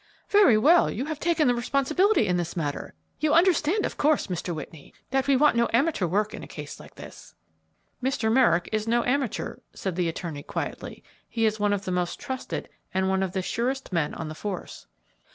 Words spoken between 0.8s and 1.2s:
you have